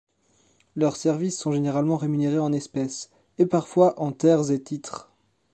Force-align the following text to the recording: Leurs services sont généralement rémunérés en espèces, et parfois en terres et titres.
Leurs 0.75 0.95
services 0.95 1.37
sont 1.37 1.51
généralement 1.51 1.95
rémunérés 1.95 2.39
en 2.39 2.51
espèces, 2.53 3.11
et 3.37 3.45
parfois 3.45 3.93
en 4.01 4.11
terres 4.11 4.49
et 4.49 4.59
titres. 4.59 5.11